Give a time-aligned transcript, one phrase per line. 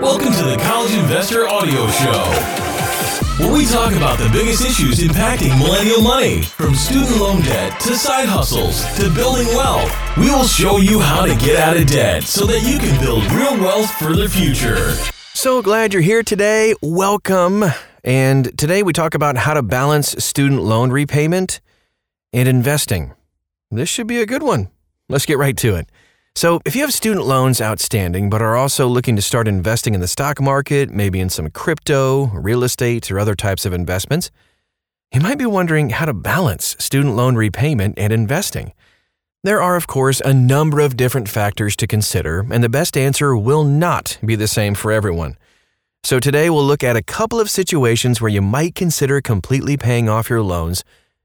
[0.00, 2.22] Welcome to the College Investor Audio Show,
[3.42, 7.96] where we talk about the biggest issues impacting millennial money, from student loan debt to
[7.96, 9.92] side hustles to building wealth.
[10.16, 13.24] We will show you how to get out of debt so that you can build
[13.32, 14.92] real wealth for the future.
[15.34, 16.76] So glad you're here today.
[16.80, 17.64] Welcome.
[18.04, 21.60] And today we talk about how to balance student loan repayment
[22.32, 23.14] and investing.
[23.72, 24.68] This should be a good one.
[25.08, 25.90] Let's get right to it.
[26.38, 30.00] So, if you have student loans outstanding but are also looking to start investing in
[30.00, 34.30] the stock market, maybe in some crypto, real estate, or other types of investments,
[35.12, 38.72] you might be wondering how to balance student loan repayment and investing.
[39.42, 43.36] There are, of course, a number of different factors to consider, and the best answer
[43.36, 45.36] will not be the same for everyone.
[46.04, 50.08] So, today we'll look at a couple of situations where you might consider completely paying
[50.08, 50.84] off your loans,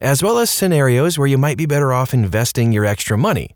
[0.00, 3.54] as well as scenarios where you might be better off investing your extra money.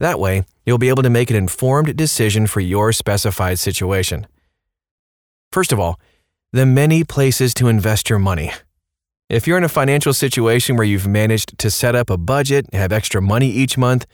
[0.00, 4.26] That way, you'll be able to make an informed decision for your specified situation.
[5.52, 6.00] First of all,
[6.52, 8.52] the many places to invest your money.
[9.28, 12.92] If you're in a financial situation where you've managed to set up a budget, have
[12.92, 14.06] extra money each month,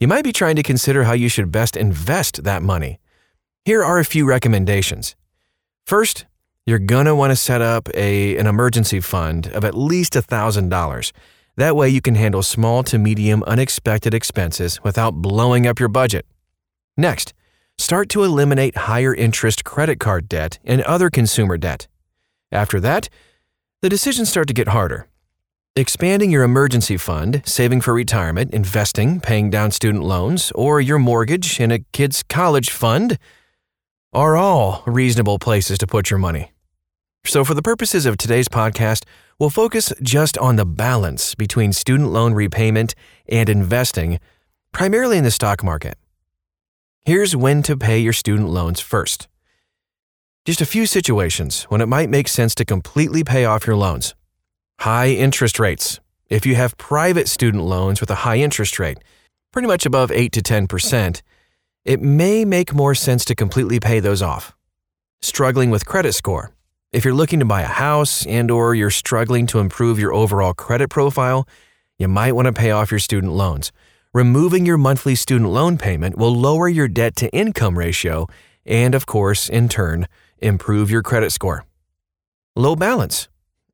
[0.00, 2.98] you might be trying to consider how you should best invest that money.
[3.64, 5.14] Here are a few recommendations.
[5.84, 6.24] First,
[6.64, 11.12] you're going to want to set up a, an emergency fund of at least $1,000.
[11.56, 16.26] That way, you can handle small to medium unexpected expenses without blowing up your budget.
[16.96, 17.34] Next,
[17.76, 21.88] start to eliminate higher interest credit card debt and other consumer debt.
[22.50, 23.08] After that,
[23.82, 25.08] the decisions start to get harder.
[25.74, 31.58] Expanding your emergency fund, saving for retirement, investing, paying down student loans, or your mortgage
[31.58, 33.18] in a kid's college fund
[34.12, 36.52] are all reasonable places to put your money.
[37.24, 39.04] So, for the purposes of today's podcast,
[39.38, 42.96] we'll focus just on the balance between student loan repayment
[43.28, 44.18] and investing,
[44.72, 45.96] primarily in the stock market.
[47.04, 49.28] Here's when to pay your student loans first.
[50.44, 54.16] Just a few situations when it might make sense to completely pay off your loans.
[54.80, 56.00] High interest rates.
[56.28, 58.98] If you have private student loans with a high interest rate,
[59.52, 61.22] pretty much above 8 to 10%,
[61.84, 64.56] it may make more sense to completely pay those off.
[65.20, 66.52] Struggling with credit score.
[66.92, 70.52] If you're looking to buy a house and or you're struggling to improve your overall
[70.52, 71.48] credit profile,
[71.98, 73.72] you might want to pay off your student loans.
[74.12, 78.26] Removing your monthly student loan payment will lower your debt to income ratio
[78.66, 81.64] and of course, in turn, improve your credit score.
[82.54, 83.26] Low balance.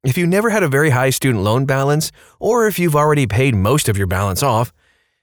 [0.05, 3.53] If you never had a very high student loan balance or if you've already paid
[3.57, 4.73] most of your balance off,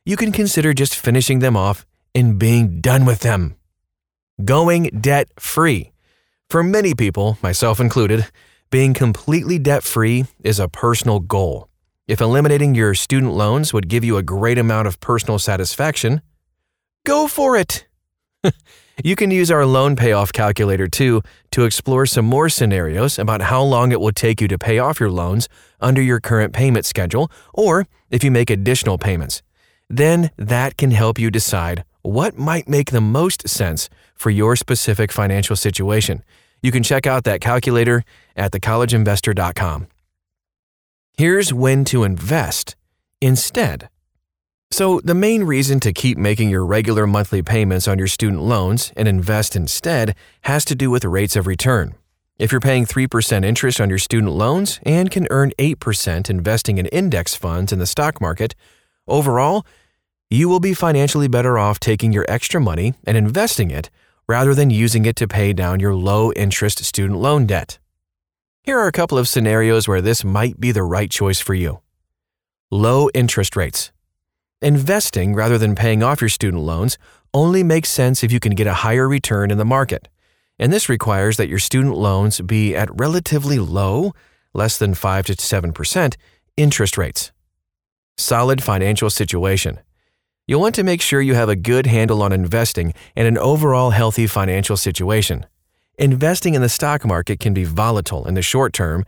[0.03, 3.55] you can consider just finishing them off and being done with them.
[4.44, 5.94] Going debt free.
[6.50, 8.28] For many people, myself included,
[8.69, 11.69] being completely debt free is a personal goal.
[12.07, 16.22] If eliminating your student loans would give you a great amount of personal satisfaction,
[17.03, 17.88] go for it.
[19.03, 23.63] you can use our loan payoff calculator too to explore some more scenarios about how
[23.63, 25.50] long it will take you to pay off your loans
[25.81, 29.41] under your current payment schedule or if you make additional payments.
[29.89, 35.11] Then that can help you decide what might make the most sense for your specific
[35.11, 36.23] financial situation.
[36.61, 38.03] You can check out that calculator
[38.35, 39.88] at thecollegeinvestor.com.
[41.17, 42.75] Here's when to invest
[43.21, 43.89] instead.
[44.71, 48.91] So, the main reason to keep making your regular monthly payments on your student loans
[48.97, 51.95] and invest instead has to do with rates of return.
[52.37, 56.87] If you're paying 3% interest on your student loans and can earn 8% investing in
[56.87, 58.55] index funds in the stock market,
[59.07, 59.66] overall,
[60.29, 63.89] you will be financially better off taking your extra money and investing it
[64.27, 67.77] rather than using it to pay down your low interest student loan debt.
[68.63, 71.81] Here are a couple of scenarios where this might be the right choice for you.
[72.71, 73.91] Low interest rates.
[74.61, 76.97] Investing rather than paying off your student loans
[77.31, 80.07] only makes sense if you can get a higher return in the market.
[80.57, 84.13] And this requires that your student loans be at relatively low,
[84.53, 86.15] less than 5 to 7%,
[86.57, 87.31] interest rates.
[88.17, 89.79] Solid financial situation.
[90.47, 93.89] You'll want to make sure you have a good handle on investing and an overall
[93.89, 95.46] healthy financial situation.
[95.97, 99.05] Investing in the stock market can be volatile in the short term,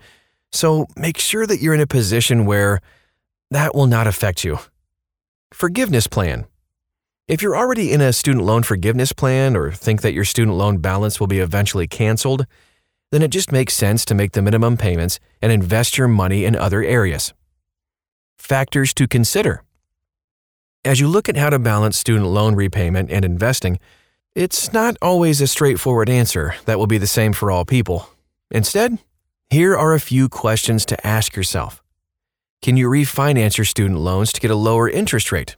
[0.52, 2.80] so make sure that you're in a position where
[3.52, 4.58] that will not affect you.
[5.54, 6.46] Forgiveness plan.
[7.28, 10.80] If you're already in a student loan forgiveness plan or think that your student loan
[10.80, 12.46] balance will be eventually canceled,
[13.12, 16.56] then it just makes sense to make the minimum payments and invest your money in
[16.56, 17.34] other areas.
[18.38, 19.62] Factors to consider.
[20.88, 23.78] As you look at how to balance student loan repayment and investing,
[24.36, 28.10] it's not always a straightforward answer that will be the same for all people.
[28.52, 28.98] Instead,
[29.50, 31.84] here are a few questions to ask yourself.
[32.62, 35.58] Can you refinance your student loans to get a lower interest rate?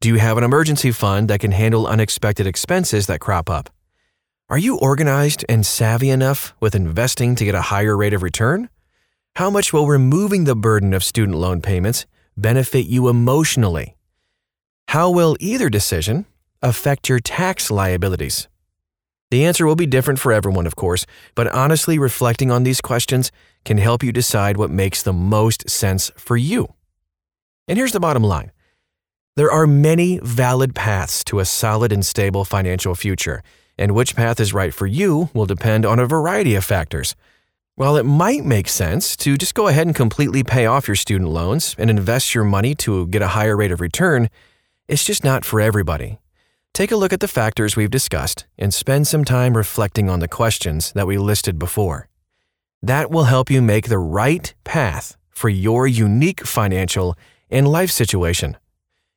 [0.00, 3.68] Do you have an emergency fund that can handle unexpected expenses that crop up?
[4.48, 8.70] Are you organized and savvy enough with investing to get a higher rate of return?
[9.36, 12.06] How much will removing the burden of student loan payments
[12.38, 13.96] benefit you emotionally?
[14.92, 16.26] How will either decision
[16.60, 18.46] affect your tax liabilities?
[19.30, 23.32] The answer will be different for everyone, of course, but honestly reflecting on these questions
[23.64, 26.74] can help you decide what makes the most sense for you.
[27.66, 28.52] And here's the bottom line
[29.34, 33.42] there are many valid paths to a solid and stable financial future,
[33.78, 37.16] and which path is right for you will depend on a variety of factors.
[37.76, 41.30] While it might make sense to just go ahead and completely pay off your student
[41.30, 44.28] loans and invest your money to get a higher rate of return,
[44.92, 46.18] it's just not for everybody.
[46.74, 50.28] Take a look at the factors we've discussed and spend some time reflecting on the
[50.28, 52.08] questions that we listed before.
[52.82, 57.16] That will help you make the right path for your unique financial
[57.50, 58.58] and life situation.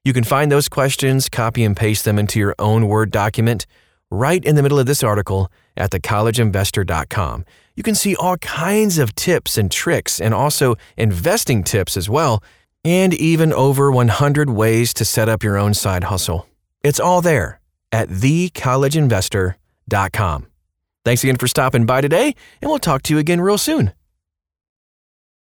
[0.06, 3.66] You can find those questions, copy and paste them into your own Word document
[4.10, 7.44] right in the middle of this article at thecollegeinvestor.com.
[7.75, 12.42] You can see all kinds of tips and tricks and also investing tips as well,
[12.85, 16.47] and even over 100 ways to set up your own side hustle.
[16.83, 17.59] It's all there
[17.91, 20.47] at thecollegeinvestor.com.
[21.03, 23.93] Thanks again for stopping by today, and we'll talk to you again real soon.